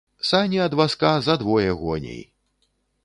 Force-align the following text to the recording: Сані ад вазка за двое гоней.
Сані 0.29 0.61
ад 0.67 0.73
вазка 0.79 1.11
за 1.27 1.35
двое 1.43 1.71
гоней. 1.83 2.21